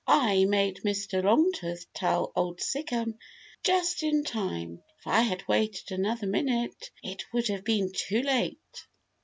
[0.07, 1.21] "I made Mr.
[1.23, 3.19] Longtooth tell Old Sic'em
[3.63, 4.81] just in time.
[4.97, 8.87] If I had waited another minute, it would have been too late."